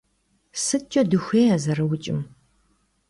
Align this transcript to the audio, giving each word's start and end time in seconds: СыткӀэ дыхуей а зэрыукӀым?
СыткӀэ 0.63 1.01
дыхуей 1.09 1.47
а 1.55 1.57
зэрыукӀым? 1.63 2.19